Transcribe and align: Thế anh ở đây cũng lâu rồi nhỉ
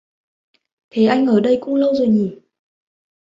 Thế 0.89 1.05
anh 1.05 1.27
ở 1.27 1.39
đây 1.39 1.57
cũng 1.61 1.75
lâu 1.75 1.93
rồi 1.93 2.07
nhỉ 2.07 2.39